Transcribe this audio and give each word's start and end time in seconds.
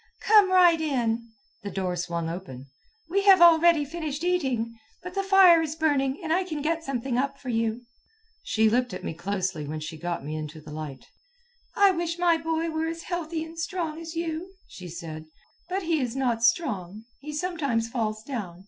"Come 0.21 0.51
right 0.51 0.81
in." 0.81 1.29
The 1.61 1.69
door 1.69 1.95
swung 1.95 2.27
open. 2.27 2.65
"We 3.07 3.21
have 3.25 3.39
already 3.39 3.85
finished 3.85 4.23
eating, 4.23 4.73
but 5.03 5.13
the 5.13 5.21
fire 5.21 5.61
is 5.61 5.75
burning 5.75 6.19
and 6.23 6.33
I 6.33 6.43
can 6.43 6.63
get 6.63 6.83
something 6.83 7.19
up 7.19 7.37
for 7.37 7.49
you." 7.49 7.85
She 8.41 8.67
looked 8.67 8.95
at 8.95 9.03
me 9.03 9.13
closely 9.13 9.67
when 9.67 9.79
she 9.79 9.99
got 9.99 10.25
me 10.25 10.35
into 10.35 10.59
the 10.59 10.71
light. 10.73 11.05
"I 11.75 11.91
wish 11.91 12.17
my 12.17 12.35
boy 12.35 12.71
were 12.71 12.87
as 12.87 13.03
healthy 13.03 13.43
and 13.43 13.59
strong 13.59 13.99
as 14.01 14.15
you," 14.15 14.55
she 14.67 14.87
said. 14.89 15.25
"But 15.69 15.83
he 15.83 15.99
is 16.01 16.15
not 16.15 16.41
strong. 16.41 17.03
He 17.19 17.31
sometimes 17.31 17.87
falls 17.87 18.23
down. 18.23 18.59